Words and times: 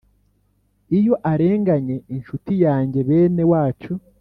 iyo 0.97 1.13
arenganye 1.31 1.95
inshuti 2.15 2.53
yanjye, 2.65 2.99
bene 3.09 3.43
wacu, 3.51 3.93